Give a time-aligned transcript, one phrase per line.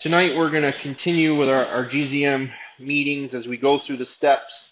[0.00, 4.06] Tonight we're going to continue with our, our GZM meetings as we go through the
[4.06, 4.66] steps.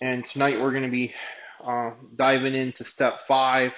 [0.00, 1.12] And tonight we're going to be
[1.62, 3.72] uh, diving into step five,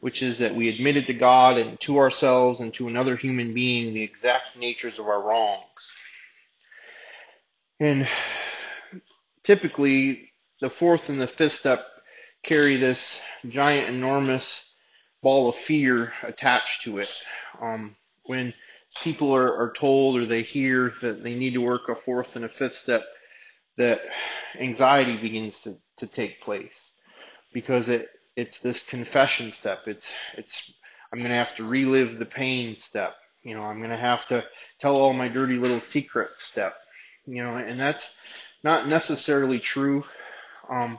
[0.00, 3.94] which is that we admitted to God and to ourselves and to another human being
[3.94, 5.64] the exact natures of our wrongs.
[7.80, 8.06] And
[9.42, 11.78] typically, the fourth and the fifth step
[12.44, 13.02] carry this
[13.48, 14.60] giant, enormous
[15.22, 17.08] ball of fear attached to it.
[17.58, 18.52] Um, when
[19.02, 22.44] people are, are told or they hear that they need to work a fourth and
[22.44, 23.02] a fifth step,
[23.76, 24.00] that
[24.58, 26.90] anxiety begins to, to take place
[27.52, 29.80] because it it's this confession step.
[29.86, 30.72] It's it's
[31.12, 33.14] I'm going to have to relive the pain step.
[33.42, 34.44] You know, I'm going to have to
[34.78, 36.74] tell all my dirty little secrets step.
[37.26, 38.04] You know, and that's
[38.62, 40.04] not necessarily true.
[40.70, 40.98] Um,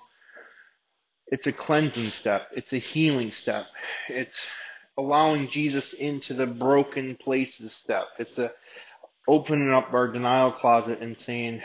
[1.27, 2.48] it's a cleansing step.
[2.52, 3.66] It's a healing step.
[4.10, 4.35] It's
[4.98, 8.05] allowing Jesus into the broken places step.
[8.20, 8.52] It's a
[9.27, 11.62] opening up our denial closet and saying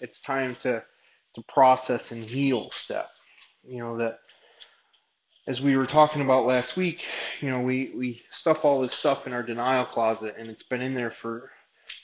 [0.00, 0.82] it's time to
[1.34, 3.08] to process and heal step.
[3.64, 4.18] You know that
[5.46, 6.98] as we were talking about last week,
[7.40, 10.80] you know, we, we stuff all this stuff in our denial closet and it's been
[10.80, 11.50] in there for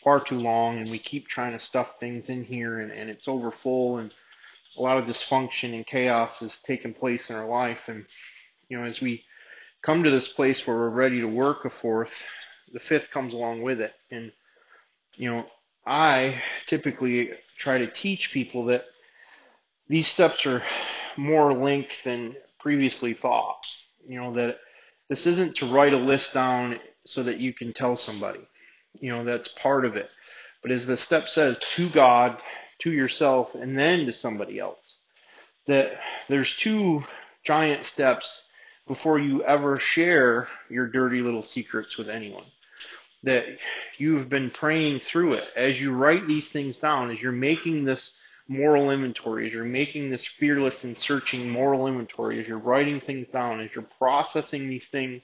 [0.05, 3.27] far too long and we keep trying to stuff things in here and, and it's
[3.27, 4.13] over full and
[4.77, 8.05] a lot of dysfunction and chaos is taking place in our life and
[8.69, 9.25] you know, as we
[9.83, 12.11] come to this place where we're ready to work a fourth,
[12.73, 13.93] the fifth comes along with it.
[14.11, 14.33] And,
[15.17, 15.47] you know,
[15.87, 18.83] I typically try to teach people that
[19.89, 20.63] these steps are
[21.17, 23.61] more linked than previously thought.
[24.07, 24.59] You know, that
[25.09, 28.47] this isn't to write a list down so that you can tell somebody.
[28.95, 30.09] You know, that's part of it.
[30.63, 32.39] But as the step says, to God,
[32.81, 34.97] to yourself, and then to somebody else.
[35.67, 35.93] That
[36.29, 37.03] there's two
[37.45, 38.43] giant steps
[38.87, 42.45] before you ever share your dirty little secrets with anyone.
[43.23, 43.45] That
[43.99, 45.45] you've been praying through it.
[45.55, 48.11] As you write these things down, as you're making this
[48.49, 53.29] moral inventory, as you're making this fearless and searching moral inventory, as you're writing things
[53.29, 55.23] down, as you're processing these things,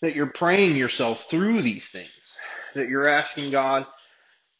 [0.00, 2.08] that you're praying yourself through these things.
[2.74, 3.86] That you're asking God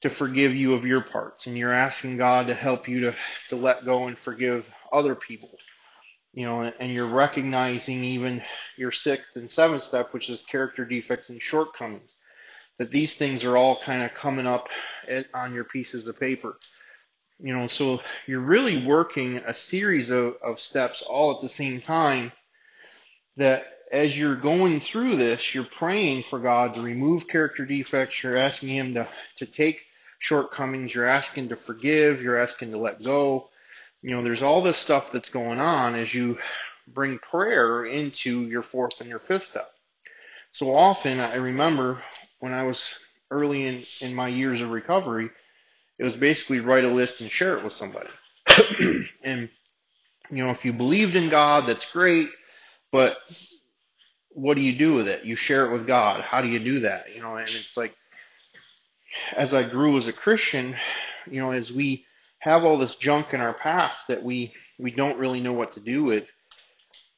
[0.03, 3.15] to forgive you of your parts, and you're asking God to help you to,
[3.51, 5.51] to let go and forgive other people
[6.33, 8.43] you know, and you're recognizing even
[8.77, 12.15] your sixth and seventh step, which is character defects and shortcomings,
[12.79, 14.67] that these things are all kind of coming up
[15.35, 16.57] on your pieces of paper.
[17.41, 21.81] You know, so you're really working a series of, of steps all at the same
[21.81, 22.33] time
[23.37, 28.37] that as you're going through this, you're praying for God to remove character defects, you're
[28.37, 29.77] asking Him to, to take
[30.19, 33.49] shortcomings, you're asking to forgive, you're asking to let go,
[34.09, 36.39] you know, there's all this stuff that's going on as you
[36.95, 39.69] bring prayer into your fourth and your fifth step.
[40.55, 42.01] So often, I remember
[42.41, 42.83] when I was
[43.31, 45.29] early in, in my years of recovery,
[45.99, 48.09] it was basically write a list and share it with somebody.
[49.23, 49.51] and,
[50.31, 52.31] you know, if you believed in God, that's great,
[52.91, 53.19] but
[54.31, 55.27] what do you do with it?
[55.27, 56.23] You share it with God.
[56.23, 57.15] How do you do that?
[57.15, 57.95] You know, and it's like,
[59.37, 60.75] as I grew as a Christian,
[61.31, 62.07] you know, as we
[62.41, 65.81] have all this junk in our past that we we don't really know what to
[65.81, 66.25] do with.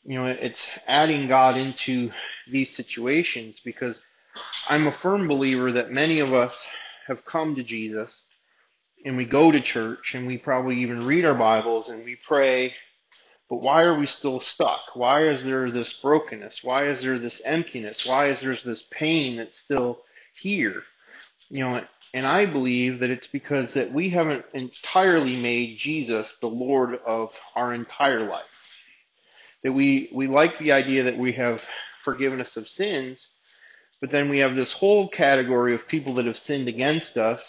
[0.04, 2.10] You know, it's adding God into
[2.50, 3.96] these situations because
[4.68, 6.56] I'm a firm believer that many of us
[7.06, 8.10] have come to Jesus
[9.04, 12.72] and we go to church and we probably even read our Bibles and we pray,
[13.48, 14.80] but why are we still stuck?
[14.94, 16.60] Why is there this brokenness?
[16.62, 18.06] Why is there this emptiness?
[18.06, 20.00] Why is there this pain that's still
[20.40, 20.82] here?
[21.48, 26.48] You know, and I believe that it's because that we haven't entirely made Jesus the
[26.48, 28.44] Lord of our entire life.
[29.62, 31.60] That we, we like the idea that we have
[32.04, 33.24] forgiveness of sins,
[34.00, 37.40] but then we have this whole category of people that have sinned against us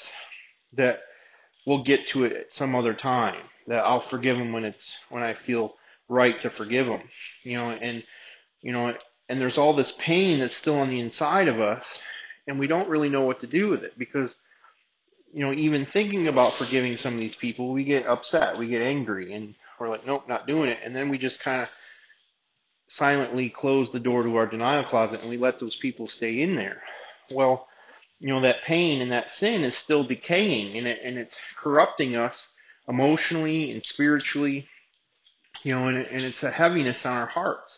[0.74, 1.00] that
[1.66, 3.42] we'll get to it at some other time.
[3.68, 5.76] That I'll forgive them when it's when I feel
[6.10, 7.02] right to forgive them.
[7.44, 8.04] You know, and
[8.62, 8.94] you know,
[9.30, 11.86] and there's all this pain that's still on the inside of us,
[12.48, 14.36] and we don't really know what to do with it because
[15.34, 18.82] you know, even thinking about forgiving some of these people, we get upset, we get
[18.82, 20.80] angry, and we're like, nope, not doing it.
[20.84, 21.70] And then we just kind of
[22.90, 26.56] silently close the door to our denial closet and we let those people stay in
[26.56, 26.82] there.
[27.32, 27.68] Well,
[28.20, 32.16] you know, that pain and that sin is still decaying and, it, and it's corrupting
[32.16, 32.36] us
[32.88, 34.68] emotionally and spiritually,
[35.64, 37.72] you know, and, it, and it's a heaviness on our hearts.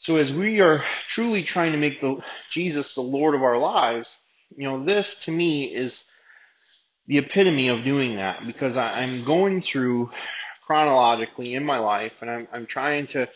[0.00, 0.82] So as we are
[1.14, 2.22] truly trying to make the,
[2.52, 4.08] Jesus the Lord of our lives,
[4.56, 6.04] you know, this to me is
[7.10, 10.10] the epitome of doing that because I, I'm going through
[10.64, 13.28] chronologically in my life and I'm, I'm trying to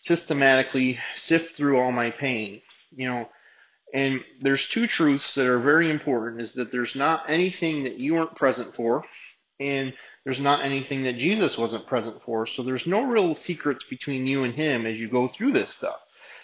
[0.00, 2.60] systematically sift through all my pain,
[2.94, 3.26] you know,
[3.94, 8.14] And there's two truths that are very important is that there's not anything that you
[8.14, 9.02] weren't present for
[9.58, 9.94] and
[10.24, 12.46] there's not anything that Jesus wasn't present for.
[12.46, 15.96] So there's no real secrets between you and him as you go through this stuff.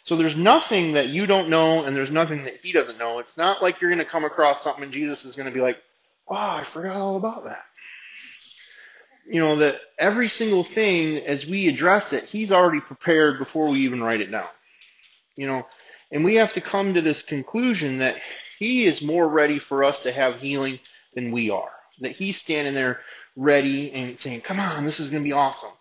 [0.05, 3.19] So there's nothing that you don't know and there's nothing that he doesn't know.
[3.19, 5.61] It's not like you're going to come across something and Jesus is going to be
[5.61, 5.77] like,
[6.31, 7.65] "Oh, I forgot all about that."
[9.31, 13.81] You know, that every single thing as we address it, he's already prepared before we
[13.81, 14.49] even write it down.
[15.37, 15.67] You know,
[16.11, 18.17] and we have to come to this conclusion that
[18.59, 20.79] he is more ready for us to have healing
[21.15, 21.71] than we are.
[22.01, 23.01] That he's standing there
[23.37, 25.73] ready and saying, "Come on, this is going to be awesome."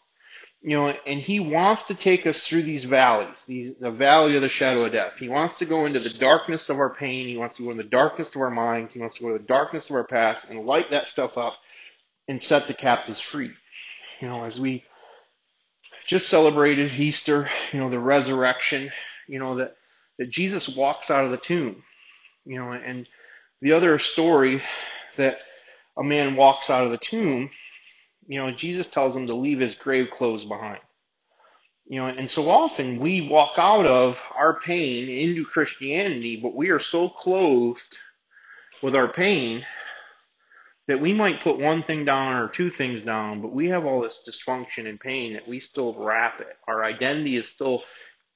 [0.61, 4.41] You know, and he wants to take us through these valleys, these, the valley of
[4.41, 5.13] the shadow of death.
[5.19, 7.27] He wants to go into the darkness of our pain.
[7.27, 8.93] He wants to go in the darkness of our minds.
[8.93, 11.53] He wants to go to the darkness of our past and light that stuff up
[12.27, 13.51] and set the captives free.
[14.19, 14.83] You know, as we
[16.07, 18.89] just celebrated Easter, you know, the resurrection,
[19.27, 19.75] you know, that,
[20.17, 21.83] that Jesus walks out of the tomb.
[22.45, 23.07] You know, and
[23.61, 24.61] the other story
[25.17, 25.37] that
[25.97, 27.49] a man walks out of the tomb,
[28.27, 30.79] you know, Jesus tells him to leave his grave clothes behind.
[31.87, 36.69] You know, and so often we walk out of our pain into Christianity, but we
[36.69, 37.97] are so clothed
[38.83, 39.63] with our pain
[40.89, 44.01] that we might put one thing down or two things down, but we have all
[44.01, 46.57] this dysfunction and pain that we still wrap it.
[46.67, 47.83] Our identity is still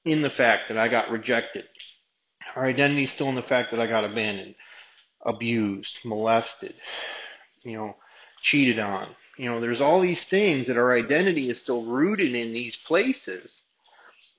[0.04, 1.64] in the fact that I got rejected.
[2.56, 4.54] Our identity is still in the fact that I got abandoned,
[5.24, 6.74] abused, molested,
[7.62, 7.96] you know,
[8.42, 9.14] cheated on.
[9.42, 13.50] You know, there's all these things that our identity is still rooted in these places.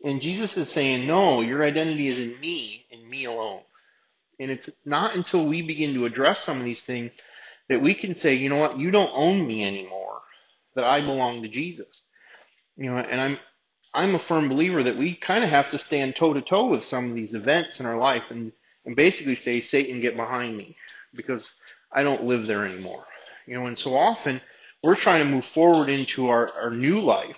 [0.01, 3.63] And Jesus is saying, no, your identity is in me and me alone.
[4.39, 7.11] And it's not until we begin to address some of these things
[7.67, 10.21] that we can say, you know what, you don't own me anymore,
[10.75, 12.01] that I belong to Jesus.
[12.77, 13.37] You know, and I'm
[13.93, 16.85] I'm a firm believer that we kind of have to stand toe to toe with
[16.85, 18.53] some of these events in our life and
[18.85, 20.77] and basically say, Satan, get behind me,
[21.13, 21.45] because
[21.91, 23.03] I don't live there anymore.
[23.45, 24.39] You know, and so often
[24.83, 27.37] we're trying to move forward into our, our new life,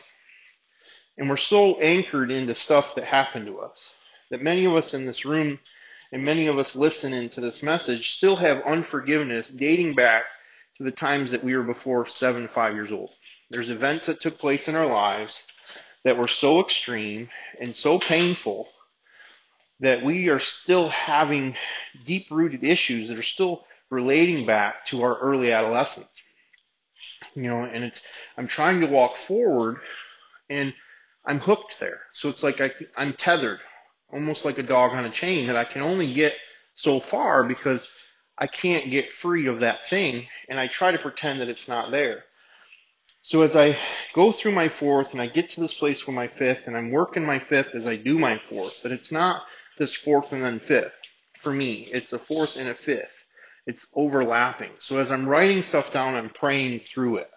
[1.17, 3.77] and we're so anchored into stuff that happened to us
[4.31, 5.59] that many of us in this room
[6.11, 10.23] and many of us listening to this message still have unforgiveness dating back
[10.77, 13.11] to the times that we were before seven, to five years old.
[13.49, 15.37] There's events that took place in our lives
[16.03, 18.67] that were so extreme and so painful
[19.79, 21.55] that we are still having
[22.05, 26.07] deep rooted issues that are still relating back to our early adolescence.
[27.35, 27.99] You know, and it's,
[28.37, 29.77] I'm trying to walk forward
[30.49, 30.73] and
[31.25, 31.99] I'm hooked there.
[32.13, 33.59] So it's like I, I'm tethered,
[34.11, 36.33] almost like a dog on a chain that I can only get
[36.75, 37.85] so far because
[38.37, 41.91] I can't get free of that thing and I try to pretend that it's not
[41.91, 42.23] there.
[43.23, 43.75] So as I
[44.13, 46.91] go through my fourth and I get to this place for my fifth and I'm
[46.91, 49.41] working my fifth as I do my fourth, but it's not
[49.79, 50.93] this fourth and then fifth.
[51.41, 53.09] For me, it's a fourth and a fifth.
[53.67, 54.71] It's overlapping.
[54.79, 57.29] So as I'm writing stuff down, I'm praying through it.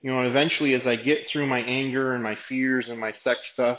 [0.00, 3.12] You know, and eventually as I get through my anger and my fears and my
[3.12, 3.78] sex stuff,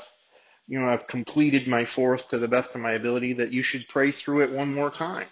[0.68, 3.86] you know, I've completed my fourth to the best of my ability that you should
[3.90, 5.28] pray through it one more time.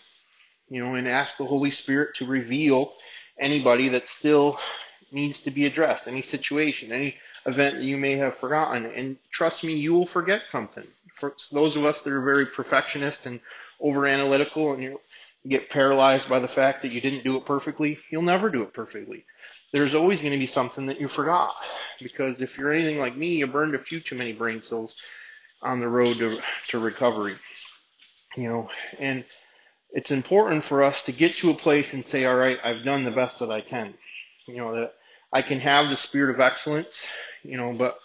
[0.70, 2.94] You know, and ask the Holy Spirit to reveal
[3.40, 4.58] anybody that still
[5.12, 7.16] needs to be addressed, any situation, any
[7.46, 8.86] event that you may have forgotten.
[8.86, 10.86] And trust me, you will forget something.
[11.20, 13.40] For those of us that are very perfectionist and
[13.80, 15.00] over analytical and you
[15.48, 18.74] get paralyzed by the fact that you didn't do it perfectly, you'll never do it
[18.74, 19.26] perfectly.
[19.74, 21.54] There's always going to be something that you forgot.
[22.02, 24.96] Because if you're anything like me, you burned a few too many brain cells
[25.62, 26.38] on the road to,
[26.70, 27.36] to recovery.
[28.36, 29.26] You know, and
[29.92, 33.04] it's important for us to get to a place and say, all right, I've done
[33.04, 33.94] the best that I can.
[34.48, 34.94] You know, that
[35.34, 36.88] I can have the spirit of excellence,
[37.44, 37.98] you know, but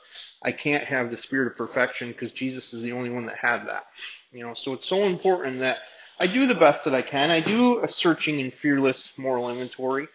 [0.43, 3.65] I can't have the spirit of perfection because Jesus is the only one that had
[3.67, 3.85] that.
[4.33, 5.77] You know, so it's so important that
[6.19, 7.31] I do the best that I can.
[7.31, 10.09] I do a searching and fearless moral inventory.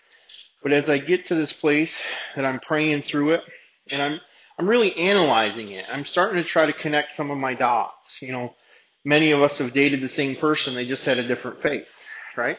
[0.64, 1.94] But as I get to this place
[2.36, 3.42] that I'm praying through it
[3.90, 4.20] and I'm
[4.60, 5.86] I'm really analyzing it.
[5.88, 8.18] I'm starting to try to connect some of my dots.
[8.22, 8.56] You know,
[9.06, 11.88] many of us have dated the same person, they just had a different face,
[12.36, 12.58] right?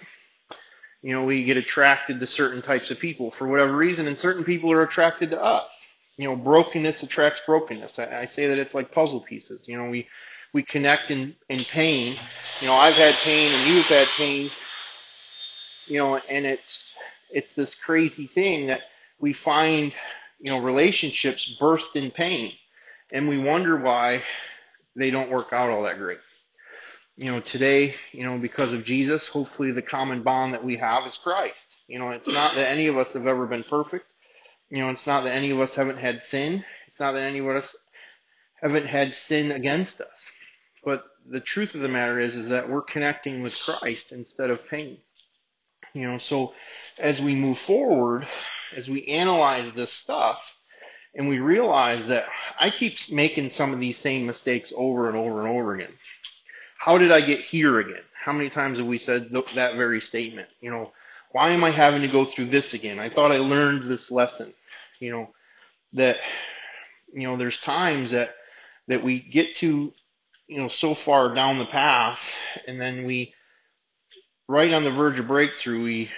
[1.02, 4.45] You know, we get attracted to certain types of people for whatever reason, and certain
[4.45, 5.68] people are attracted to us.
[6.16, 7.99] You know, brokenness attracts brokenness.
[7.99, 9.64] I, I say that it's like puzzle pieces.
[9.66, 10.09] You know, we
[10.55, 12.17] we connect in in pain.
[12.61, 14.50] You know, I've had pain and you've had pain.
[15.87, 16.78] You know, and it's
[17.31, 18.81] it's this crazy thing that
[19.21, 19.93] we find
[20.38, 22.52] you know, relationships burst in pain.
[23.11, 24.21] And we wonder why
[24.97, 26.19] they don't work out all that great.
[27.17, 31.05] You know, today, you know, because of Jesus, hopefully the common bond that we have
[31.05, 31.57] is Christ.
[31.88, 34.05] You know, it's not that any of us have ever been perfect.
[34.71, 36.64] You know, it's not that any of us haven't had sin.
[36.87, 37.64] It's not that any of us
[38.62, 40.18] haven't had sin against us.
[40.88, 44.66] But the truth of the matter is is that we're connecting with Christ instead of
[44.71, 44.97] pain.
[45.92, 46.54] You know, so
[46.99, 48.26] as we move forward,
[48.75, 50.38] as we analyze this stuff,
[51.14, 52.25] and we realize that
[52.59, 55.92] I keep making some of these same mistakes over and over and over again.
[56.78, 58.04] How did I get here again?
[58.25, 60.49] How many times have we said th- that very statement?
[60.62, 60.92] You know,
[61.33, 62.99] why am I having to go through this again?
[62.99, 64.54] I thought I learned this lesson.
[65.00, 65.35] You know,
[65.92, 66.16] that
[67.12, 68.30] you know, there's times that
[68.87, 69.92] that we get to
[70.49, 72.19] you know so far down the path
[72.67, 73.33] and then we
[74.49, 76.11] right on the verge of breakthrough we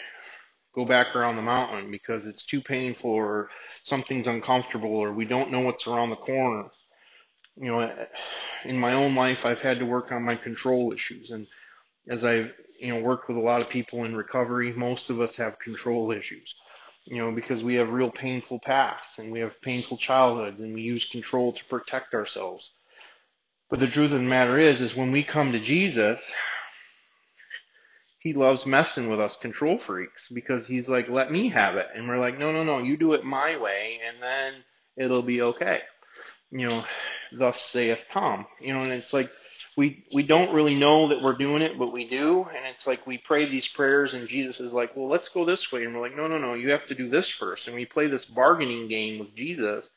[0.74, 3.50] go back around the mountain because it's too painful or
[3.84, 6.68] something's uncomfortable or we don't know what's around the corner.
[7.56, 8.06] You know
[8.64, 11.46] in my own life I've had to work on my control issues and
[12.08, 15.34] as I've you know worked with a lot of people in recovery most of us
[15.36, 16.54] have control issues
[17.04, 20.82] you know because we have real painful pasts and we have painful childhoods and we
[20.82, 22.70] use control to protect ourselves
[23.70, 26.20] but the truth of the matter is, is when we come to Jesus,
[28.18, 31.86] he loves messing with us control freaks because he's like, let me have it.
[31.94, 34.64] And we're like, no, no, no, you do it my way and then
[34.96, 35.80] it'll be okay.
[36.50, 36.82] You know,
[37.32, 38.44] thus saith Tom.
[38.60, 39.30] You know, and it's like,
[39.76, 42.42] we, we don't really know that we're doing it, but we do.
[42.42, 45.68] And it's like we pray these prayers and Jesus is like, well, let's go this
[45.72, 45.84] way.
[45.84, 47.68] And we're like, no, no, no, you have to do this first.
[47.68, 49.88] And we play this bargaining game with Jesus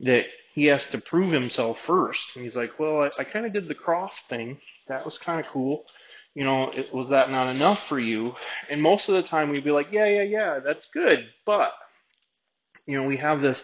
[0.00, 0.24] that
[0.54, 2.20] he has to prove himself first.
[2.34, 4.58] And he's like, well, I, I kind of did the cross thing.
[4.88, 5.84] That was kind of cool.
[6.34, 8.32] You know, it, was that not enough for you?
[8.70, 11.28] And most of the time we'd be like, yeah, yeah, yeah, that's good.
[11.44, 11.72] But,
[12.86, 13.62] you know, we have this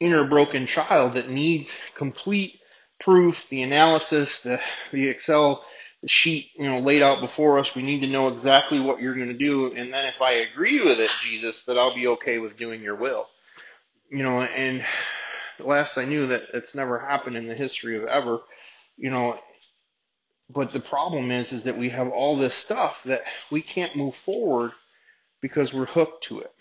[0.00, 2.58] inner broken child that needs complete
[3.00, 4.58] proof, the analysis, the,
[4.92, 5.64] the Excel
[6.06, 7.70] sheet, you know, laid out before us.
[7.76, 9.66] We need to know exactly what you're going to do.
[9.74, 12.96] And then if I agree with it, Jesus, that I'll be okay with doing your
[12.96, 13.26] will.
[14.10, 14.82] You know, and
[15.66, 18.40] last I knew that it's never happened in the history of ever,
[18.96, 19.38] you know.
[20.48, 23.20] But the problem is, is that we have all this stuff that
[23.52, 24.72] we can't move forward
[25.40, 26.52] because we're hooked to it,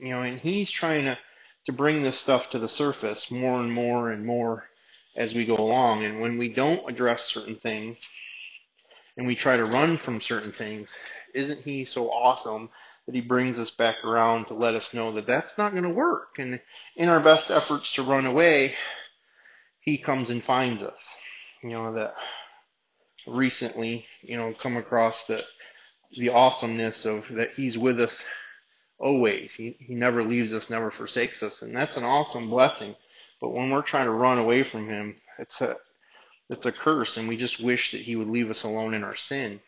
[0.00, 0.22] you know.
[0.22, 1.18] And he's trying to
[1.66, 4.64] to bring this stuff to the surface more and more and more
[5.16, 6.04] as we go along.
[6.04, 7.98] And when we don't address certain things
[9.16, 10.90] and we try to run from certain things,
[11.34, 12.70] isn't he so awesome
[13.06, 15.90] that he brings us back around to let us know that that's not going to
[15.90, 16.38] work.
[16.38, 16.60] And
[16.96, 18.74] in our best efforts to run away,
[19.80, 20.98] he comes and finds us.
[21.62, 22.14] You know, that
[23.26, 25.40] recently, you know, come across the,
[26.16, 28.16] the awesomeness of that he's with us
[28.98, 29.52] always.
[29.56, 31.60] He, he never leaves us, never forsakes us.
[31.60, 32.94] And that's an awesome blessing.
[33.40, 35.76] But when we're trying to run away from him, it's a,
[36.48, 39.16] it's a curse and we just wish that he would leave us alone in our
[39.16, 39.60] sin.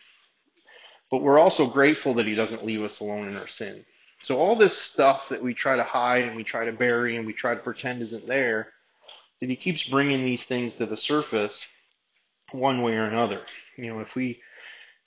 [1.10, 3.84] But we're also grateful that He doesn't leave us alone in our sin.
[4.22, 7.26] So all this stuff that we try to hide and we try to bury and
[7.26, 8.68] we try to pretend isn't there,
[9.40, 11.54] that He keeps bringing these things to the surface
[12.52, 13.42] one way or another.
[13.76, 14.40] You know, if we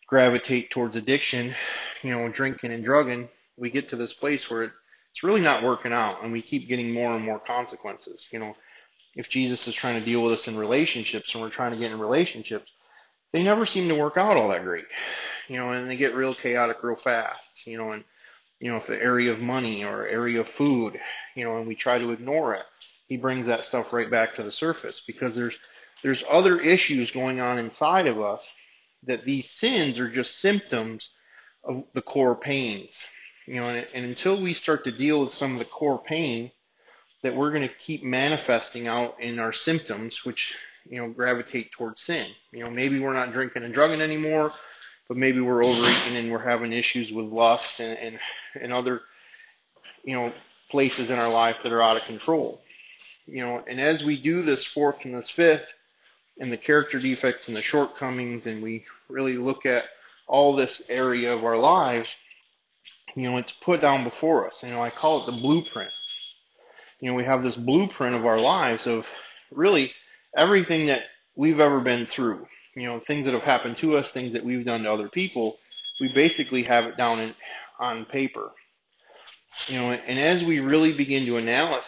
[0.08, 1.54] gravitate towards addiction,
[2.02, 5.94] you know, drinking and drugging, we get to this place where it's really not working
[5.94, 8.28] out and we keep getting more and more consequences.
[8.32, 8.56] You know,
[9.16, 11.92] if Jesus is trying to deal with us in relationships and we're trying to get
[11.92, 12.72] in relationships,
[13.34, 14.86] they never seem to work out all that great
[15.48, 18.04] you know, and they get real chaotic real fast, you know, and
[18.60, 21.00] you know, if the area of money or area of food,
[21.36, 22.66] you know, and we try to ignore it,
[23.08, 25.56] he brings that stuff right back to the surface because there's
[26.04, 28.42] there's other issues going on inside of us
[29.04, 31.08] that these sins are just symptoms
[31.64, 32.90] of the core pains.
[33.46, 36.52] You know, and, and until we start to deal with some of the core pain
[37.24, 40.54] that we're going to keep manifesting out in our symptoms, which
[40.90, 42.28] you know gravitate towards sin.
[42.52, 44.52] You know, maybe we're not drinking and drugging anymore
[45.08, 48.20] but maybe we're overeating and we're having issues with lust and, and,
[48.62, 49.02] and other,
[50.04, 50.34] you know,
[50.70, 52.62] places in our life that are out of control.
[53.26, 55.66] You know, and as we do this fourth and this fifth,
[56.40, 59.84] and the character defects and the shortcomings, and we really look at
[60.28, 62.08] all this area of our lives,
[63.16, 64.58] you know, it's put down before us.
[64.62, 65.92] You know, I call it the blueprint.
[67.00, 69.04] You know, we have this blueprint of our lives of
[69.52, 69.92] really
[70.36, 71.02] everything that
[71.36, 72.46] we've ever been through
[72.78, 75.58] you know, things that have happened to us, things that we've done to other people,
[76.00, 77.34] we basically have it down in,
[77.80, 78.52] on paper.
[79.68, 81.82] You know, and as we really begin to analyze,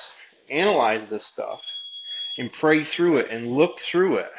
[0.50, 1.62] analyze this stuff
[2.39, 4.31] and pray through it and look through it,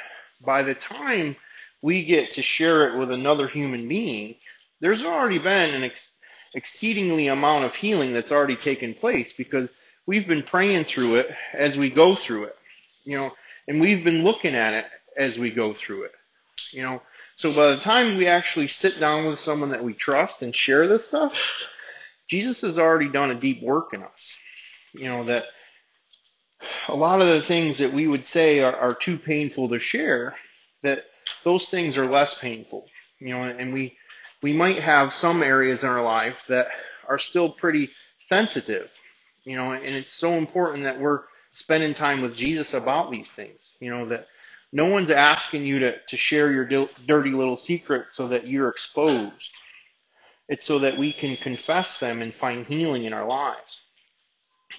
[0.45, 1.37] by the time
[1.83, 4.35] we get to share it with another human being,
[4.81, 6.11] there's already been an ex-
[6.55, 9.69] exceedingly amount of healing that's already taken place because
[10.09, 12.57] we've been praying through it as we go through it.
[13.05, 13.31] You know,
[13.69, 16.13] and we've been looking at it as we go through it.
[16.73, 17.03] You know,
[17.37, 20.87] so by the time we actually sit down with someone that we trust and share
[20.87, 21.33] this stuff,
[22.29, 24.33] Jesus has already done a deep work in us.
[24.93, 25.45] You know, that
[26.89, 30.35] a lot of the things that we would say are, are too painful to share,
[30.83, 31.01] that
[31.45, 32.87] those things are less painful.
[33.19, 33.97] You know, and we
[34.43, 36.67] we might have some areas in our life that
[37.09, 37.91] are still pretty
[38.29, 38.89] sensitive.
[39.45, 41.23] You know, and it's so important that we're
[41.55, 43.61] spending time with Jesus about these things.
[43.81, 44.27] You know, that
[44.73, 46.65] no one's asking you to, to share your
[47.07, 49.51] dirty little secrets so that you're exposed.
[50.49, 53.81] It's so that we can confess them and find healing in our lives.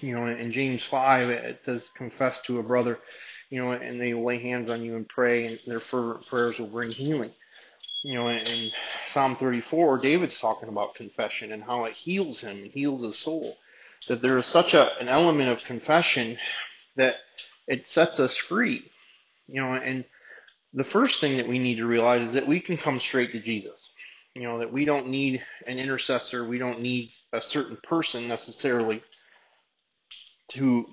[0.00, 2.98] You know, in James 5, it says, confess to a brother,
[3.50, 6.70] you know, and they lay hands on you and pray, and their fervent prayers will
[6.70, 7.30] bring healing.
[8.02, 8.70] You know, in
[9.12, 13.56] Psalm 34, David's talking about confession and how it heals him and heals his soul.
[14.08, 16.36] That there is such a, an element of confession
[16.96, 17.14] that
[17.68, 18.90] it sets us free.
[19.46, 20.04] You know, and
[20.72, 23.40] the first thing that we need to realize is that we can come straight to
[23.40, 23.78] Jesus.
[24.34, 29.02] You know, that we don't need an intercessor, we don't need a certain person necessarily
[30.52, 30.86] to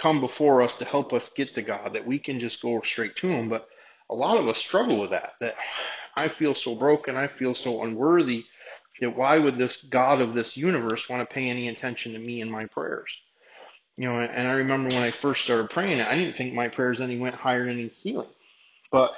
[0.00, 3.16] come before us to help us get to God, that we can just go straight
[3.16, 3.48] to Him.
[3.48, 3.66] But
[4.10, 5.54] a lot of us struggle with that, that
[6.14, 8.44] I feel so broken, I feel so unworthy,
[9.00, 12.40] that why would this God of this universe want to pay any attention to me
[12.40, 13.10] and my prayers?
[13.96, 17.00] You know, and I remember when I first started praying, I didn't think my prayers
[17.00, 18.28] any went higher than any ceiling.
[18.92, 19.12] But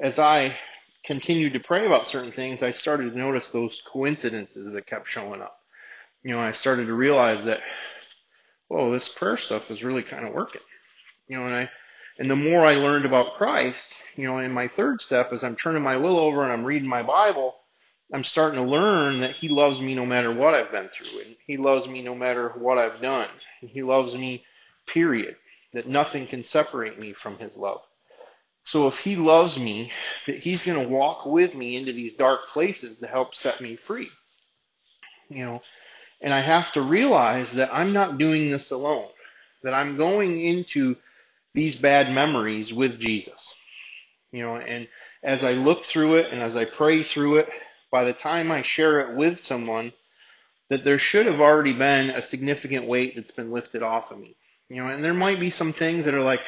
[0.00, 0.56] as I
[1.04, 5.42] continued to pray about certain things, I started to notice those coincidences that kept showing
[5.42, 5.58] up.
[6.22, 7.60] You know, I started to realize that
[8.68, 10.62] whoa, this prayer stuff is really kind of working.
[11.28, 11.70] You know, and I,
[12.18, 15.56] and the more I learned about Christ, you know, in my third step, as I'm
[15.56, 17.54] turning my will over and I'm reading my Bible,
[18.12, 21.36] I'm starting to learn that He loves me no matter what I've been through, and
[21.46, 23.28] He loves me no matter what I've done.
[23.60, 24.44] And he loves me,
[24.92, 25.36] period.
[25.72, 27.80] That nothing can separate me from His love.
[28.64, 29.90] So if He loves me,
[30.26, 33.76] that He's going to walk with me into these dark places to help set me
[33.86, 34.08] free.
[35.28, 35.60] You know,
[36.20, 39.08] and I have to realize that I'm not doing this alone,
[39.64, 40.94] that I'm going into
[41.54, 43.54] these bad memories with Jesus.
[44.30, 44.88] You know, and
[45.22, 47.48] as I look through it and as I pray through it,
[47.96, 49.90] by the time I share it with someone,
[50.68, 54.36] that there should have already been a significant weight that's been lifted off of me.
[54.68, 56.40] You know, and there might be some things that are like,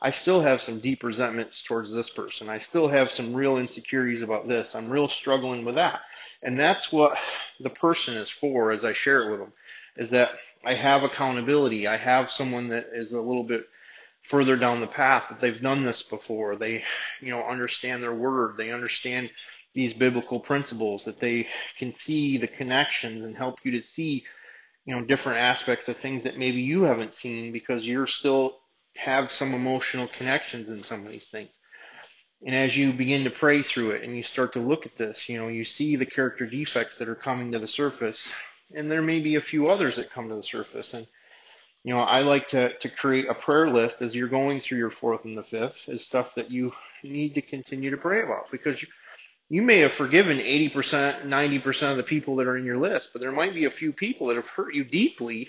[0.00, 2.48] I still have some deep resentments towards this person.
[2.48, 4.70] I still have some real insecurities about this.
[4.72, 6.00] I'm real struggling with that.
[6.42, 7.18] And that's what
[7.60, 9.52] the person is for as I share it with them,
[9.98, 10.30] is that
[10.64, 11.86] I have accountability.
[11.86, 13.66] I have someone that is a little bit
[14.30, 16.56] further down the path that they've done this before.
[16.56, 16.82] They,
[17.20, 18.56] you know, understand their word.
[18.56, 19.30] They understand
[19.74, 21.46] these biblical principles that they
[21.78, 24.24] can see the connections and help you to see,
[24.84, 28.58] you know, different aspects of things that maybe you haven't seen because you're still
[28.96, 31.50] have some emotional connections in some of these things.
[32.44, 35.26] And as you begin to pray through it and you start to look at this,
[35.28, 38.20] you know, you see the character defects that are coming to the surface,
[38.74, 40.92] and there may be a few others that come to the surface.
[40.92, 41.06] And,
[41.84, 44.90] you know, I like to, to create a prayer list as you're going through your
[44.90, 46.72] fourth and the fifth is stuff that you
[47.04, 48.84] need to continue to pray about because
[49.54, 53.20] you, may have forgiven 80%, 90% of the people that are in your list, but
[53.20, 55.48] there might be a few people that have hurt you deeply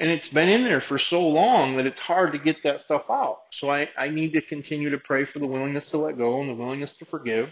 [0.00, 3.02] and it's been in there for so long that it's hard to get that stuff
[3.10, 3.40] out.
[3.52, 6.48] So I, I need to continue to pray for the willingness to let go and
[6.48, 7.50] the willingness to forgive.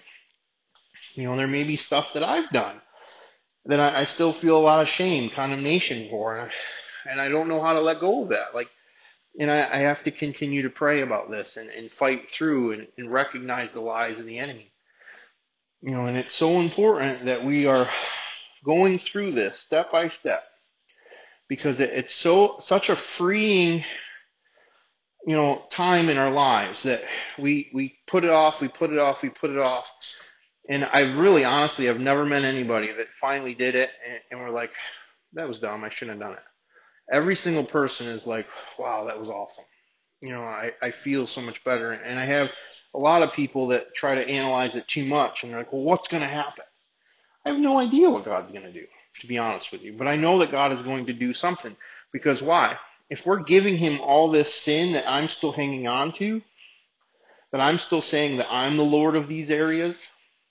[1.15, 2.81] You know, there may be stuff that I've done
[3.67, 7.29] that I, I still feel a lot of shame, condemnation for, and I, and I
[7.29, 8.55] don't know how to let go of that.
[8.55, 8.69] Like,
[9.39, 12.89] and I, I have to continue to pray about this and, and fight through and,
[12.97, 14.68] and recognize the lies of the enemy.
[15.81, 17.89] You know, and it's so important that we are
[18.65, 20.43] going through this step by step
[21.49, 23.83] because it, it's so such a freeing
[25.27, 27.01] you know time in our lives that
[27.41, 29.85] we we put it off, we put it off, we put it off.
[30.69, 34.51] And I really honestly I've never met anybody that finally did it and, and we're
[34.51, 34.71] like,
[35.35, 36.45] that was dumb, I shouldn't have done it.
[37.15, 38.47] Every single person is like,
[38.79, 39.65] wow, that was awesome.
[40.21, 41.93] You know, I, I feel so much better.
[41.93, 42.49] And I have
[42.95, 45.83] a lot of people that try to analyze it too much and they're like, well,
[45.83, 46.65] what's going to happen?
[47.45, 48.87] I have no idea what God's going to do
[49.21, 49.95] to be honest with you.
[49.97, 51.77] But I know that God is going to do something.
[52.13, 52.77] Because why?
[53.11, 56.41] If we're giving him all this sin that I'm still hanging on to,
[57.53, 59.97] that I'm still saying that I'm the Lord of these areas,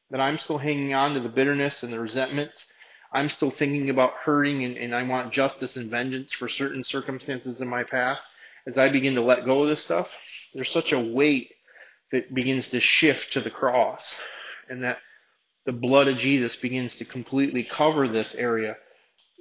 [0.10, 2.66] that I'm still hanging on to the bitterness and the resentments,
[3.14, 7.62] I'm still thinking about hurting and, and I want justice and vengeance for certain circumstances
[7.62, 8.22] in my past,
[8.66, 10.08] as I begin to let go of this stuff,
[10.54, 11.52] there's such a weight
[12.12, 14.16] that begins to shift to the cross.
[14.70, 14.98] And that
[15.66, 18.78] the blood of Jesus begins to completely cover this area.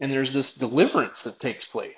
[0.01, 1.93] And there's this deliverance that takes place.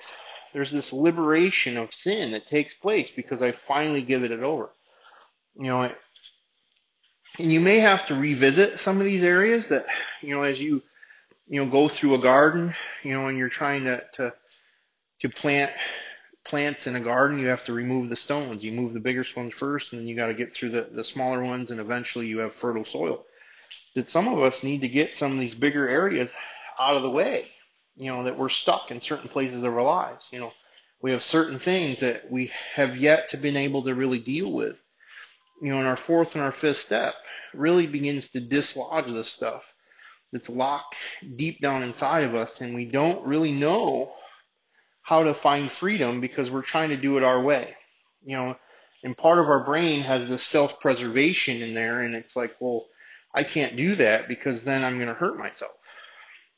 [0.52, 4.70] There's this liberation of sin that takes place because I finally give it over.
[5.54, 5.90] You know,
[7.38, 9.84] and you may have to revisit some of these areas that,
[10.20, 10.82] you know, as you,
[11.46, 14.34] you know, go through a garden, you know, and you're trying to, to,
[15.20, 15.70] to plant
[16.48, 18.62] plants in a garden, you have to remove the stones.
[18.62, 21.04] You move the bigger ones first, and then you got to get through the, the
[21.04, 23.24] smaller ones, and eventually you have fertile soil.
[23.94, 26.30] That some of us need to get some of these bigger areas
[26.78, 27.46] out of the way.
[27.96, 30.26] You know, that we're stuck in certain places of our lives.
[30.30, 30.52] You know,
[31.02, 34.76] we have certain things that we have yet to been able to really deal with.
[35.60, 37.14] You know, in our fourth and our fifth step
[37.54, 39.62] really begins to dislodge this stuff
[40.32, 40.94] that's locked
[41.36, 44.12] deep down inside of us, and we don't really know
[45.08, 47.74] how to find freedom because we're trying to do it our way.
[48.22, 48.56] You know,
[49.02, 52.84] and part of our brain has this self-preservation in there, and it's like, well,
[53.34, 55.72] I can't do that because then I'm going to hurt myself.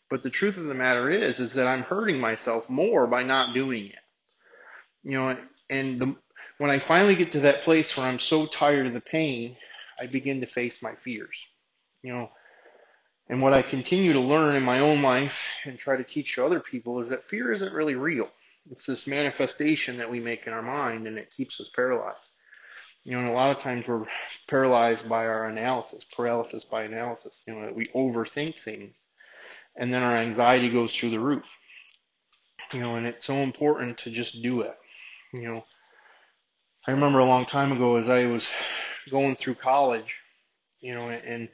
[0.09, 3.55] But the truth of the matter is, is that I'm hurting myself more by not
[3.55, 3.95] doing it.
[5.05, 5.37] You know,
[5.69, 6.17] and the,
[6.59, 9.57] when I finally get to that place where I'm so tired of the pain,
[10.01, 11.37] I begin to face my fears.
[12.03, 12.31] You know,
[13.29, 15.31] and what I continue to learn in my own life
[15.65, 18.29] and try to teach to other people is that fear isn't really real.
[18.71, 22.29] It's this manifestation that we make in our mind and it keeps us paralyzed.
[23.05, 24.05] You know, and a lot of times we're
[24.49, 27.43] paralyzed by our analysis, paralysis by analysis.
[27.47, 28.95] You know, we overthink things
[29.77, 31.45] and then our anxiety goes through the roof.
[32.73, 34.77] You know, and it's so important to just do it.
[35.33, 35.65] You know,
[36.87, 38.47] I remember a long time ago as I was
[39.11, 40.15] going through college,
[40.81, 41.49] you know, and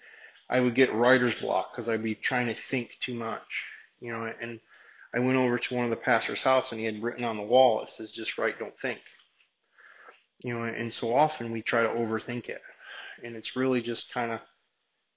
[0.49, 3.42] I would get writer's block because I'd be trying to think too much,
[4.01, 4.61] you know, and
[5.14, 7.42] I went over to one of the pastor's house and he had written on the
[7.42, 9.01] wall, it says, just write, don't think.
[10.38, 12.61] You know, and so often we try to overthink it.
[13.23, 14.40] And it's really just kind of,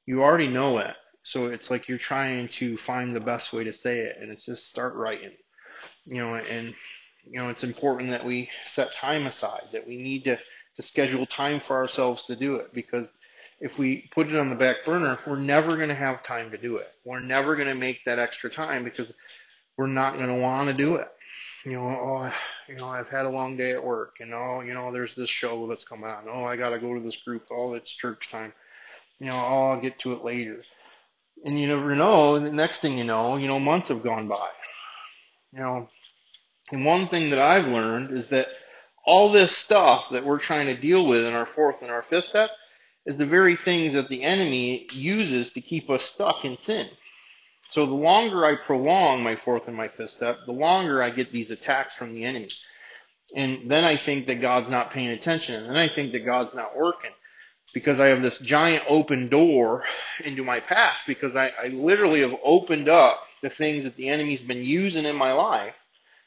[0.05, 0.95] you already know it.
[1.23, 4.17] So it's like you're trying to find the best way to say it.
[4.19, 5.31] And it's just start writing.
[6.05, 6.73] You know, and,
[7.25, 10.37] you know, it's important that we set time aside, that we need to,
[10.77, 13.07] to schedule time for ourselves to do it because
[13.59, 16.57] if we put it on the back burner, we're never going to have time to
[16.57, 16.87] do it.
[17.05, 19.13] We're never going to make that extra time because
[19.79, 21.07] we're not going to want to do it.
[21.63, 22.31] You know, oh,
[22.67, 25.29] you know, I've had a long day at work, and oh, you know, there's this
[25.29, 26.25] show that's coming on.
[26.29, 27.43] Oh, I got to go to this group.
[27.49, 28.51] Oh, it's church time.
[29.19, 30.63] You know, oh, I'll get to it later.
[31.45, 32.41] And you never know.
[32.41, 34.49] The next thing you know, you know, months have gone by.
[35.53, 35.87] You know,
[36.71, 38.47] and one thing that I've learned is that
[39.05, 42.25] all this stuff that we're trying to deal with in our fourth and our fifth
[42.25, 42.49] step
[43.05, 46.89] is the very things that the enemy uses to keep us stuck in sin.
[47.71, 51.31] So the longer I prolong my fourth and my fifth step, the longer I get
[51.31, 52.49] these attacks from the enemy.
[53.35, 55.53] And then I think that God's not paying attention.
[55.53, 57.11] And then I think that God's not working.
[57.71, 59.83] Because I have this giant open door
[60.25, 61.03] into my past.
[61.05, 65.15] Because I, I literally have opened up the things that the enemy's been using in
[65.15, 65.75] my life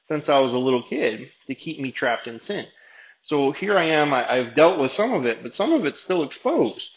[0.06, 2.66] since I was a little kid to keep me trapped in sin.
[3.24, 6.02] So here I am, I, I've dealt with some of it, but some of it's
[6.02, 6.90] still exposed.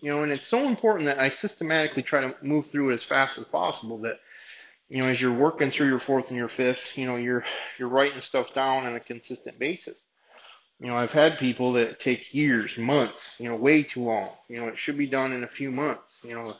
[0.00, 3.04] You know, and it's so important that I systematically try to move through it as
[3.04, 4.18] fast as possible that,
[4.88, 7.44] you know, as you're working through your fourth and your fifth, you know, you're,
[7.78, 9.98] you're writing stuff down on a consistent basis.
[10.78, 14.30] You know, I've had people that take years, months, you know, way too long.
[14.48, 16.18] You know, it should be done in a few months.
[16.22, 16.52] You know,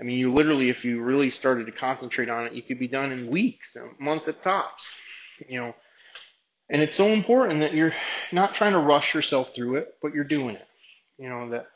[0.00, 2.86] I mean, you literally, if you really started to concentrate on it, you could be
[2.86, 4.82] done in weeks, a month at tops.
[5.48, 5.74] You know,
[6.70, 7.92] and it's so important that you're
[8.30, 10.66] not trying to rush yourself through it, but you're doing it.
[11.18, 11.66] You know, that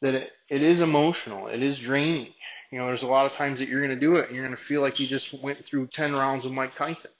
[0.00, 1.48] that it, it is emotional.
[1.48, 2.32] It is draining.
[2.70, 4.44] You know, there's a lot of times that you're going to do it and you're
[4.44, 7.10] going to feel like you just went through 10 rounds with Mike Tyson.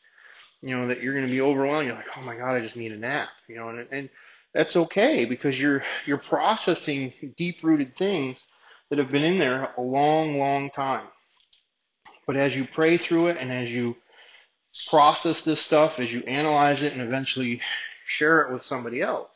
[0.60, 1.86] You know, that you're going to be overwhelmed.
[1.86, 3.28] You're like, oh my God, I just need a nap.
[3.48, 4.10] You know, and, and
[4.52, 8.42] that's okay because you're, you're processing deep rooted things
[8.90, 11.06] that have been in there a long, long time.
[12.26, 13.96] But as you pray through it and as you
[14.90, 17.60] process this stuff, as you analyze it and eventually
[18.06, 19.30] share it with somebody else,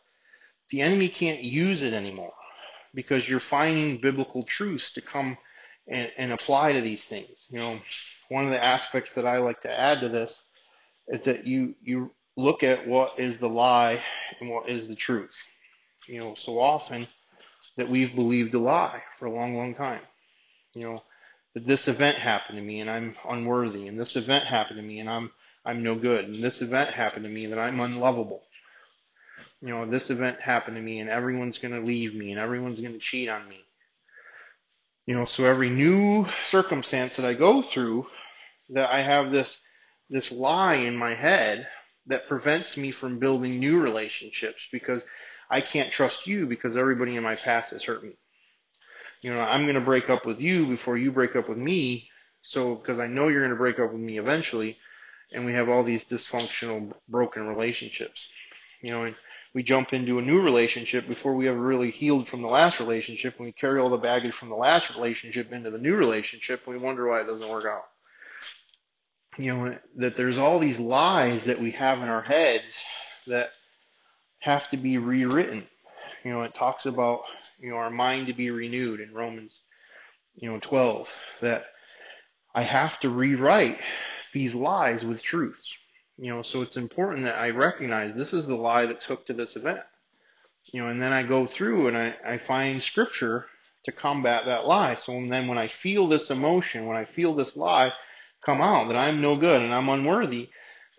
[0.70, 2.32] the enemy can't use it anymore
[2.94, 5.36] because you're finding biblical truths to come
[5.88, 7.46] and, and apply to these things.
[7.48, 7.78] You know,
[8.28, 10.34] one of the aspects that I like to add to this
[11.08, 14.00] is that you you look at what is the lie
[14.40, 15.30] and what is the truth.
[16.06, 17.08] You know, so often
[17.76, 20.02] that we've believed a lie for a long, long time.
[20.74, 21.02] You know,
[21.54, 25.00] that this event happened to me and I'm unworthy, and this event happened to me
[25.00, 25.30] and I'm
[25.64, 28.42] I'm no good, and this event happened to me that I'm unlovable
[29.62, 32.80] you know, this event happened to me and everyone's going to leave me and everyone's
[32.80, 33.60] going to cheat on me.
[35.06, 38.06] You know, so every new circumstance that I go through,
[38.70, 39.56] that I have this,
[40.10, 41.68] this lie in my head
[42.06, 45.02] that prevents me from building new relationships because
[45.48, 48.12] I can't trust you because everybody in my past has hurt me.
[49.20, 52.08] You know, I'm going to break up with you before you break up with me.
[52.42, 54.76] So, because I know you're going to break up with me eventually,
[55.30, 58.26] and we have all these dysfunctional, broken relationships.
[58.80, 59.14] You know, and
[59.54, 63.34] we jump into a new relationship before we ever really healed from the last relationship,
[63.36, 66.74] and we carry all the baggage from the last relationship into the new relationship, and
[66.74, 67.84] we wonder why it doesn't work out.
[69.38, 72.64] You know, that there's all these lies that we have in our heads
[73.26, 73.48] that
[74.40, 75.66] have to be rewritten.
[76.24, 77.22] You know, it talks about,
[77.58, 79.58] you know, our mind to be renewed in Romans,
[80.34, 81.06] you know, 12,
[81.40, 81.64] that
[82.54, 83.78] I have to rewrite
[84.32, 85.76] these lies with truths.
[86.22, 89.32] You know, so it's important that I recognize this is the lie that took to
[89.32, 89.80] this event.
[90.66, 93.46] You know, and then I go through and I, I find scripture
[93.86, 94.94] to combat that lie.
[95.02, 97.90] So then when I feel this emotion, when I feel this lie
[98.46, 100.48] come out that I'm no good and I'm unworthy,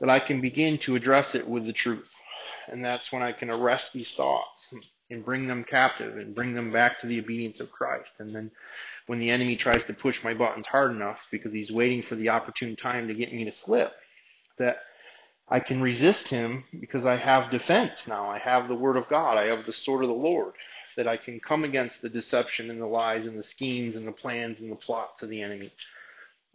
[0.02, 2.10] that I can begin to address it with the truth.
[2.68, 4.60] And that's when I can arrest these thoughts
[5.10, 8.12] and bring them captive and bring them back to the obedience of Christ.
[8.20, 8.52] And then
[9.08, 12.28] when the enemy tries to push my buttons hard enough because he's waiting for the
[12.28, 13.94] opportune time to get me to slip,
[14.58, 14.80] that
[15.54, 18.28] I can resist him because I have defense now.
[18.28, 19.38] I have the word of God.
[19.38, 20.56] I have the sword of the Lord
[20.98, 24.14] that I can come against the deception and the lies and the schemes and the
[24.14, 25.72] plans and the plots of the enemy.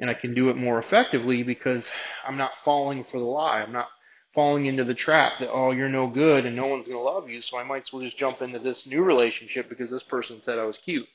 [0.00, 1.88] And I can do it more effectively because
[2.26, 3.62] I'm not falling for the lie.
[3.62, 3.86] I'm not
[4.34, 7.30] falling into the trap that, oh, you're no good and no one's going to love
[7.30, 10.40] you, so I might as well just jump into this new relationship because this person
[10.42, 11.06] said I was cute.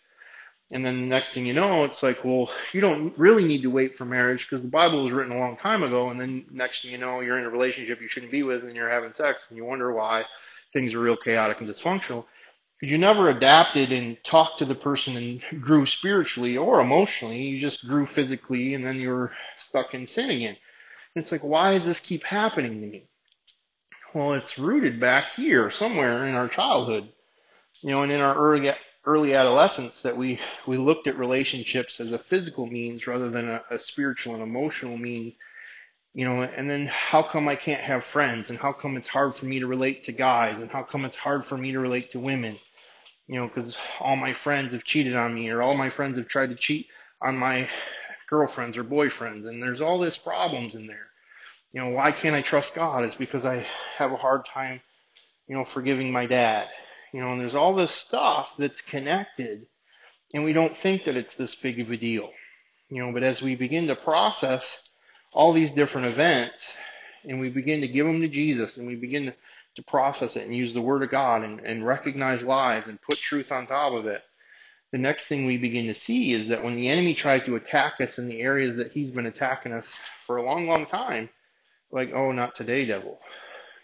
[0.71, 3.69] And then the next thing you know, it's like, well, you don't really need to
[3.69, 6.09] wait for marriage because the Bible was written a long time ago.
[6.09, 8.75] And then next thing you know, you're in a relationship you shouldn't be with and
[8.75, 10.23] you're having sex and you wonder why
[10.73, 12.25] things are real chaotic and dysfunctional.
[12.79, 17.37] Because you never adapted and talked to the person and grew spiritually or emotionally.
[17.37, 19.31] You just grew physically and then you were
[19.69, 20.57] stuck in sin again.
[21.15, 23.07] And it's like, why does this keep happening to me?
[24.15, 27.09] Well, it's rooted back here somewhere in our childhood,
[27.81, 28.69] you know, and in our early
[29.05, 33.63] early adolescence that we we looked at relationships as a physical means rather than a,
[33.71, 35.35] a spiritual and emotional means,
[36.13, 36.41] you know.
[36.43, 39.59] And then how come I can't have friends, and how come it's hard for me
[39.59, 42.57] to relate to guys, and how come it's hard for me to relate to women,
[43.27, 46.27] you know, because all my friends have cheated on me, or all my friends have
[46.27, 46.87] tried to cheat
[47.21, 47.67] on my
[48.29, 51.07] girlfriends or boyfriends, and there's all this problems in there
[51.73, 53.03] you know, why can't I trust God?
[53.03, 53.65] It's because I
[53.97, 54.79] have a hard time,
[55.47, 56.67] you know, forgiving my dad.
[57.13, 59.67] You know, and there's all this stuff that's connected,
[60.33, 62.29] and we don't think that it's this big of a deal.
[62.89, 64.65] You know, but as we begin to process
[65.31, 66.57] all these different events,
[67.23, 69.35] and we begin to give them to Jesus, and we begin to,
[69.75, 73.17] to process it and use the Word of God and, and recognize lies and put
[73.19, 74.21] truth on top of it,
[74.91, 77.93] the next thing we begin to see is that when the enemy tries to attack
[77.99, 79.85] us in the areas that he's been attacking us
[80.25, 81.29] for a long, long time,
[81.91, 83.19] like, oh, not today, devil.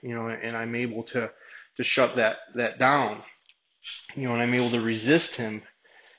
[0.02, 1.30] You know, and I'm able to,
[1.80, 3.24] to shut that, that down.
[4.16, 5.64] You know, and I'm able to resist him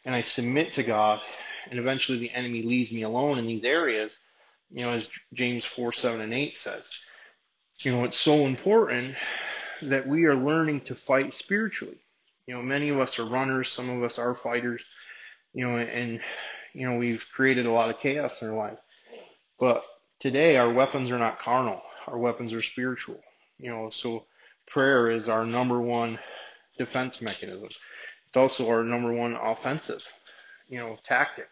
[0.05, 1.21] and I submit to God
[1.71, 4.13] and eventually the enemy leaves me alone in these areas,
[4.71, 6.85] you know, as James 4, 7, and 8 says.
[7.81, 9.15] You know, it's so important
[9.83, 11.99] that we are learning to fight spiritually.
[12.47, 14.83] You know, many of us are runners, some of us are fighters,
[15.53, 16.21] you know, and,
[16.73, 18.79] you know, we've created a lot of chaos in our life.
[19.59, 19.85] But
[20.21, 21.81] Today, our weapons are not carnal.
[22.07, 23.19] Our weapons are spiritual.
[23.59, 24.25] You know, so
[24.71, 26.19] prayer is our number one
[26.79, 27.69] defense mechanism.
[28.29, 30.01] It's also our number one offensive,
[30.69, 31.47] you know, tactic.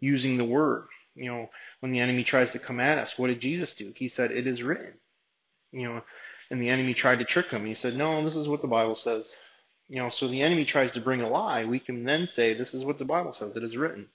[0.00, 0.86] Using the word.
[1.14, 3.92] You know, when the enemy tries to come at us, what did Jesus do?
[3.94, 4.94] He said, It is written.
[5.70, 6.02] You know,
[6.50, 7.64] and the enemy tried to trick him.
[7.64, 9.24] He said, No, this is what the Bible says.
[9.88, 11.64] You know, so the enemy tries to bring a lie.
[11.64, 13.56] We can then say, This is what the Bible says.
[13.56, 14.08] It is written.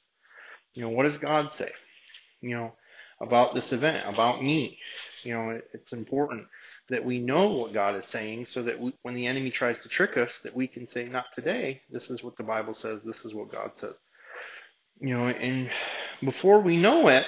[0.73, 1.71] You know, what does God say?
[2.41, 2.73] You know,
[3.21, 4.77] about this event, about me.
[5.23, 6.47] You know, it, it's important
[6.89, 9.89] that we know what God is saying so that we, when the enemy tries to
[9.89, 11.81] trick us, that we can say, not today.
[11.89, 13.01] This is what the Bible says.
[13.05, 13.95] This is what God says.
[14.99, 15.69] You know, and
[16.21, 17.23] before we know it,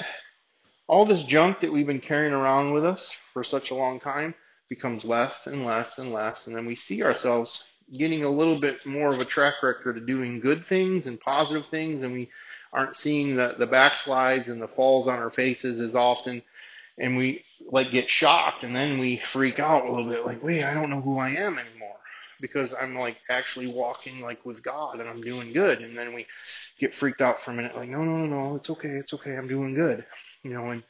[0.87, 4.35] all this junk that we've been carrying around with us for such a long time
[4.67, 6.47] becomes less and less and less.
[6.47, 7.63] And then we see ourselves
[7.97, 11.63] getting a little bit more of a track record of doing good things and positive
[11.69, 12.29] things, and we
[12.73, 16.41] aren't seeing the, the backslides and the falls on our faces as often.
[17.01, 20.63] And we like get shocked and then we freak out a little bit like, wait,
[20.63, 21.97] I don't know who I am anymore
[22.39, 25.79] because I'm like actually walking like with God and I'm doing good.
[25.79, 26.27] And then we
[26.79, 28.89] get freaked out for a minute like, no, no, no, no, it's okay.
[28.89, 29.35] It's okay.
[29.35, 30.05] I'm doing good.
[30.43, 30.83] You know, and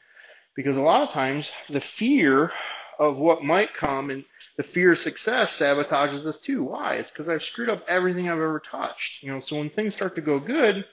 [0.54, 2.50] because a lot of times the fear
[2.98, 4.24] of what might come and
[4.56, 6.64] the fear of success sabotages us too.
[6.64, 6.96] Why?
[6.96, 9.22] It's because I've screwed up everything I've ever touched.
[9.22, 10.84] You know, so when things start to go good,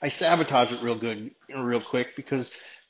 [0.00, 2.48] I sabotage it real good, real quick because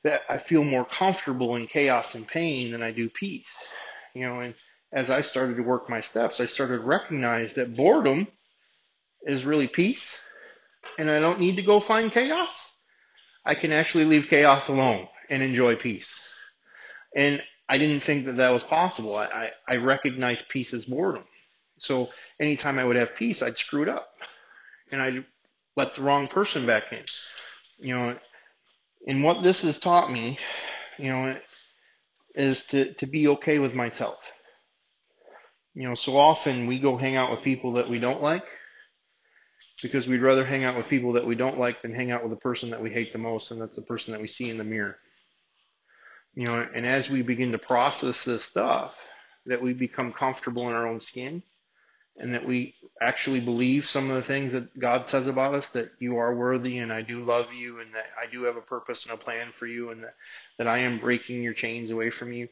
[0.08, 3.46] that I feel more comfortable in chaos and pain than I do peace.
[4.14, 4.54] You know, and
[4.92, 8.26] as I started to work my steps, I started to recognize that boredom
[9.22, 10.16] is really peace,
[10.98, 12.48] and I don't need to go find chaos.
[13.44, 16.08] I can actually leave chaos alone and enjoy peace.
[17.14, 19.14] And I didn't think that that was possible.
[19.14, 21.24] I, I, I recognized peace as boredom.
[21.78, 22.08] So
[22.40, 24.08] anytime I would have peace, I'd screw it up.
[24.90, 25.24] And I'd
[25.76, 27.04] let the wrong person back in.
[27.78, 28.18] You know,
[29.06, 30.38] and what this has taught me,
[30.98, 31.36] you know,
[32.34, 34.18] is to, to be okay with myself.
[35.74, 38.44] You know, so often we go hang out with people that we don't like
[39.82, 42.32] because we'd rather hang out with people that we don't like than hang out with
[42.32, 44.58] the person that we hate the most, and that's the person that we see in
[44.58, 44.96] the mirror.
[46.34, 48.92] You know, and as we begin to process this stuff,
[49.46, 51.42] that we become comfortable in our own skin,
[52.18, 55.90] and that we actually believe some of the things that God says about us that
[56.00, 59.06] you are worthy and I do love you and that I do have a purpose
[59.08, 60.14] and a plan for you and that,
[60.58, 62.48] that I am breaking your chains away from you.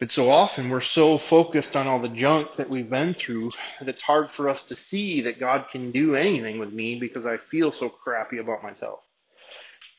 [0.00, 3.88] But so often we're so focused on all the junk that we've been through that
[3.88, 7.36] it's hard for us to see that God can do anything with me because I
[7.52, 8.98] feel so crappy about myself.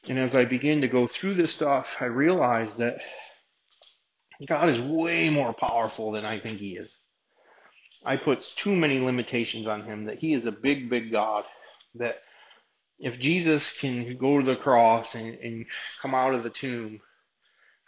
[0.09, 2.97] And as I begin to go through this stuff, I realize that
[4.45, 6.93] God is way more powerful than I think He is.
[8.05, 11.45] I put too many limitations on Him that He is a big, big God.
[11.95, 12.15] That
[12.99, 15.65] if Jesus can go to the cross and, and
[16.01, 17.01] come out of the tomb,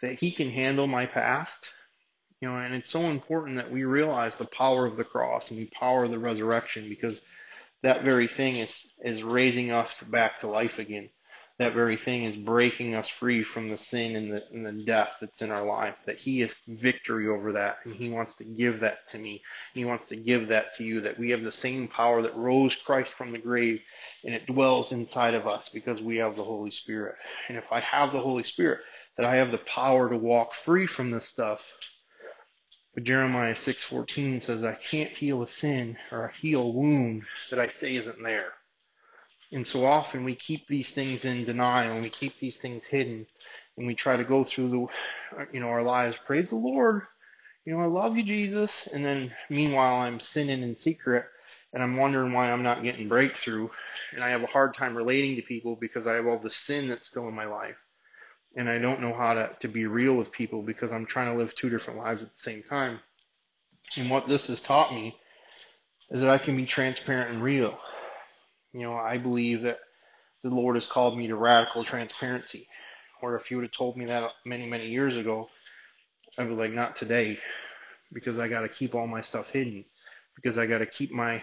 [0.02, 1.68] that He can handle my past
[2.40, 5.58] you know, and it's so important that we realize the power of the cross and
[5.58, 7.18] the power of the resurrection because
[7.82, 11.08] that very thing is, is raising us back to life again.
[11.58, 15.10] That very thing is breaking us free from the sin and the, and the death
[15.20, 15.94] that's in our life.
[16.04, 19.42] That He has victory over that and He wants to give that to me.
[19.72, 21.00] He wants to give that to you.
[21.00, 23.80] That we have the same power that rose Christ from the grave
[24.24, 27.16] and it dwells inside of us because we have the Holy Spirit.
[27.48, 28.80] And if I have the Holy Spirit,
[29.16, 31.60] that I have the power to walk free from this stuff
[32.96, 37.58] but Jeremiah 6:14 says, "I can't heal a sin or a heal a wound that
[37.60, 38.55] I say isn't there."
[39.52, 43.26] And so often we keep these things in denial and we keep these things hidden
[43.76, 47.02] and we try to go through the you know our lives, praise the Lord,
[47.64, 51.24] you know, I love you Jesus, and then meanwhile I'm sinning in secret
[51.72, 53.68] and I'm wondering why I'm not getting breakthrough.
[54.12, 56.88] And I have a hard time relating to people because I have all the sin
[56.88, 57.74] that's still in my life.
[58.56, 61.38] And I don't know how to, to be real with people because I'm trying to
[61.38, 63.00] live two different lives at the same time.
[63.96, 65.16] And what this has taught me
[66.10, 67.76] is that I can be transparent and real.
[68.76, 69.78] You know, I believe that
[70.42, 72.68] the Lord has called me to radical transparency.
[73.22, 75.48] Or if you would have told me that many, many years ago,
[76.36, 77.38] I'd be like, not today,
[78.12, 79.86] because I got to keep all my stuff hidden,
[80.34, 81.42] because I got to keep my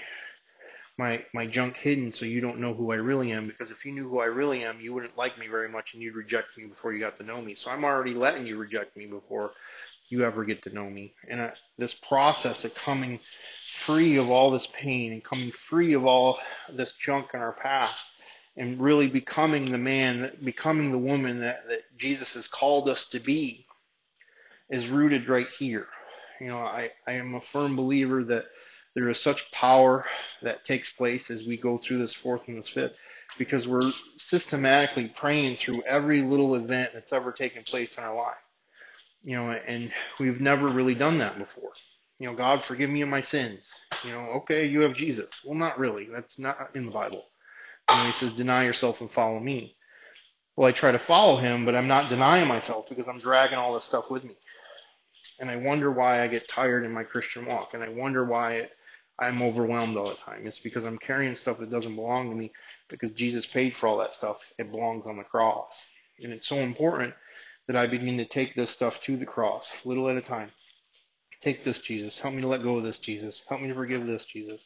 [0.97, 3.91] my my junk hidden so you don't know who I really am because if you
[3.91, 6.67] knew who I really am you wouldn't like me very much and you'd reject me
[6.67, 9.53] before you got to know me so I'm already letting you reject me before
[10.09, 13.19] you ever get to know me and uh, this process of coming
[13.85, 16.39] free of all this pain and coming free of all
[16.73, 18.03] this junk in our past
[18.55, 23.19] and really becoming the man becoming the woman that, that Jesus has called us to
[23.19, 23.65] be
[24.69, 25.87] is rooted right here
[26.39, 28.45] you know I, I am a firm believer that
[28.95, 30.05] there is such power
[30.43, 32.93] that takes place as we go through this fourth and this fifth
[33.37, 38.35] because we're systematically praying through every little event that's ever taken place in our life.
[39.23, 41.71] You know, and we've never really done that before.
[42.19, 43.59] You know, God forgive me of my sins.
[44.03, 45.29] You know, okay, you have Jesus.
[45.43, 46.07] Well, not really.
[46.11, 47.23] That's not in the Bible.
[47.89, 49.75] Know, he says, deny yourself and follow me.
[50.55, 53.73] Well, I try to follow him, but I'm not denying myself because I'm dragging all
[53.73, 54.35] this stuff with me.
[55.39, 57.73] And I wonder why I get tired in my Christian walk.
[57.73, 58.69] And I wonder why
[59.19, 60.45] I'm overwhelmed all the time.
[60.45, 62.51] It's because I'm carrying stuff that doesn't belong to me
[62.89, 64.37] because Jesus paid for all that stuff.
[64.59, 65.73] It belongs on the cross.
[66.19, 67.13] And it's so important
[67.67, 70.51] that I begin to take this stuff to the cross, little at a time.
[71.43, 72.17] Take this, Jesus.
[72.21, 73.41] Help me to let go of this, Jesus.
[73.49, 74.61] Help me to forgive this, Jesus.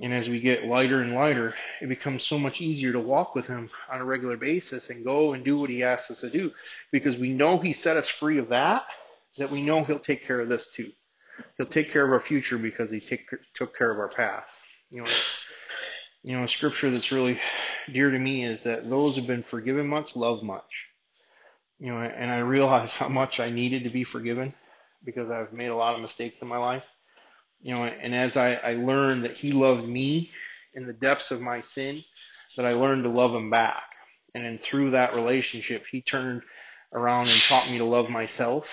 [0.00, 3.46] And as we get lighter and lighter, it becomes so much easier to walk with
[3.46, 6.52] Him on a regular basis and go and do what He asks us to do
[6.92, 8.84] because we know He set us free of that,
[9.38, 10.90] that we know He'll take care of this too.
[11.56, 14.50] He'll take care of our future because he take, took care of our past.
[14.90, 15.10] You know,
[16.22, 17.38] you know, a scripture that's really
[17.92, 20.86] dear to me is that those who've been forgiven much love much.
[21.78, 24.54] You know, and I realize how much I needed to be forgiven
[25.04, 26.84] because I've made a lot of mistakes in my life.
[27.60, 30.30] You know, and as I, I learned that he loved me
[30.74, 32.02] in the depths of my sin,
[32.56, 33.82] that I learned to love him back.
[34.34, 36.42] And then through that relationship, he turned
[36.92, 38.64] around and taught me to love myself,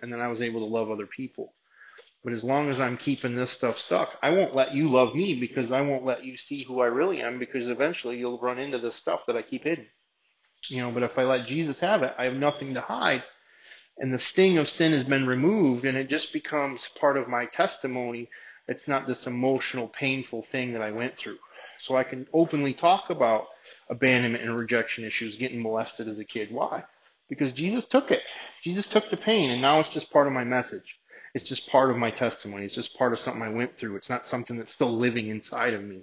[0.00, 1.54] and then I was able to love other people.
[2.24, 5.38] But as long as I'm keeping this stuff stuck, I won't let you love me
[5.38, 8.78] because I won't let you see who I really am because eventually you'll run into
[8.78, 9.86] this stuff that I keep hidden.
[10.68, 13.22] You know, but if I let Jesus have it, I have nothing to hide.
[13.98, 17.46] And the sting of sin has been removed and it just becomes part of my
[17.46, 18.28] testimony.
[18.68, 21.38] It's not this emotional, painful thing that I went through.
[21.80, 23.46] So I can openly talk about
[23.88, 26.50] abandonment and rejection issues, getting molested as a kid.
[26.52, 26.84] Why?
[27.28, 28.22] Because Jesus took it.
[28.62, 30.96] Jesus took the pain and now it's just part of my message.
[31.34, 32.64] It's just part of my testimony.
[32.64, 33.96] It's just part of something I went through.
[33.96, 36.02] It's not something that's still living inside of me.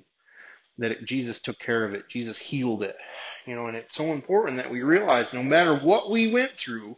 [0.78, 2.10] That it, Jesus took care of it.
[2.10, 2.98] Jesus healed it.
[3.46, 6.98] You know, and it's so important that we realize no matter what we went through,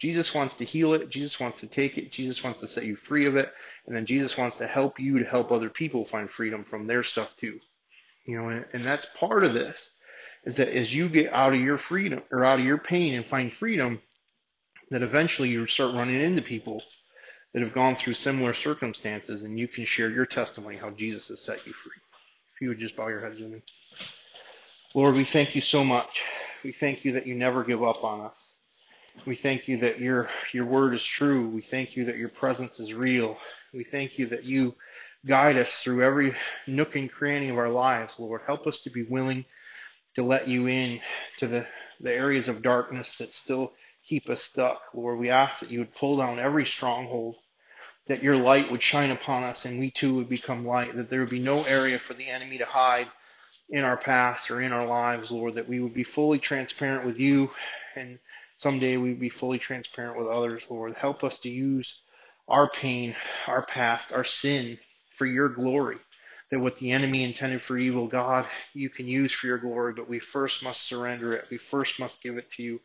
[0.00, 1.10] Jesus wants to heal it.
[1.10, 2.12] Jesus wants to take it.
[2.12, 3.48] Jesus wants to set you free of it.
[3.86, 7.02] And then Jesus wants to help you to help other people find freedom from their
[7.02, 7.58] stuff too.
[8.24, 9.90] You know, and, and that's part of this
[10.44, 13.26] is that as you get out of your freedom or out of your pain and
[13.26, 14.00] find freedom,
[14.90, 16.82] that eventually you start running into people
[17.52, 21.40] that have gone through similar circumstances and you can share your testimony how Jesus has
[21.40, 21.92] set you free.
[22.54, 23.62] If you would just bow your heads with me.
[24.94, 26.08] Lord, we thank you so much.
[26.64, 28.47] We thank you that you never give up on us.
[29.26, 31.48] We thank you that your your word is true.
[31.48, 33.36] We thank you that your presence is real.
[33.72, 34.74] We thank you that you
[35.26, 36.32] guide us through every
[36.66, 38.42] nook and cranny of our lives, Lord.
[38.46, 39.44] Help us to be willing
[40.14, 41.00] to let you in
[41.38, 41.66] to the,
[42.00, 43.72] the areas of darkness that still
[44.08, 44.80] keep us stuck.
[44.94, 47.36] Lord, we ask that you would pull down every stronghold,
[48.06, 51.20] that your light would shine upon us and we too would become light, that there
[51.20, 53.06] would be no area for the enemy to hide
[53.68, 57.18] in our past or in our lives, Lord, that we would be fully transparent with
[57.18, 57.50] you
[57.96, 58.18] and
[58.58, 60.94] someday we be fully transparent with others, Lord.
[60.94, 61.92] Help us to use
[62.48, 63.14] our pain,
[63.46, 64.78] our past, our sin
[65.16, 65.96] for your glory.
[66.50, 70.08] That what the enemy intended for evil, God, you can use for your glory, but
[70.08, 71.44] we first must surrender it.
[71.50, 72.80] We first must give it to you.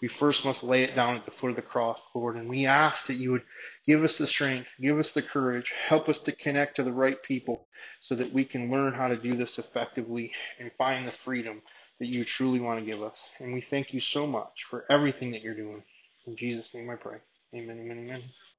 [0.00, 2.36] We first must lay it down at the foot of the cross, Lord.
[2.36, 3.42] And we ask that you would
[3.86, 7.20] give us the strength, give us the courage, help us to connect to the right
[7.22, 7.66] people
[8.00, 11.62] so that we can learn how to do this effectively and find the freedom
[11.98, 13.16] that you truly want to give us.
[13.40, 15.82] And we thank you so much for everything that you're doing.
[16.26, 17.18] In Jesus' name I pray.
[17.54, 18.22] Amen, amen, amen.